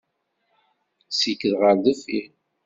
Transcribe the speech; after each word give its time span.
Sikked 1.17 1.53
ɣer 1.59 1.75
deffir! 1.83 2.29